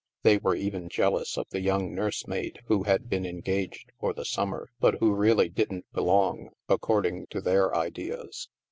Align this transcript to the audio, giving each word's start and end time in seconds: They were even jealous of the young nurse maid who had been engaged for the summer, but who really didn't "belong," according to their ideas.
They 0.23 0.39
were 0.39 0.55
even 0.55 0.89
jealous 0.89 1.37
of 1.37 1.45
the 1.51 1.61
young 1.61 1.93
nurse 1.93 2.25
maid 2.25 2.61
who 2.65 2.81
had 2.85 3.07
been 3.07 3.23
engaged 3.23 3.91
for 3.99 4.15
the 4.15 4.25
summer, 4.25 4.71
but 4.79 4.95
who 4.95 5.13
really 5.13 5.47
didn't 5.47 5.85
"belong," 5.93 6.49
according 6.67 7.27
to 7.27 7.39
their 7.39 7.75
ideas. 7.75 8.49